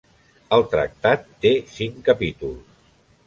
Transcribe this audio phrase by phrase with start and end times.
[0.55, 2.73] El tractat té cinc capítols.